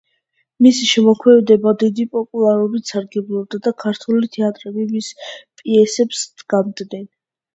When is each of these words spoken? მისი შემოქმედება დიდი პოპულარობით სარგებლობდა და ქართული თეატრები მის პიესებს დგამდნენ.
მისი 0.65 0.85
შემოქმედება 0.91 1.73
დიდი 1.81 2.05
პოპულარობით 2.15 2.93
სარგებლობდა 2.93 3.59
და 3.67 3.73
ქართული 3.83 4.31
თეატრები 4.37 4.85
მის 4.95 5.11
პიესებს 5.61 6.25
დგამდნენ. 6.43 7.07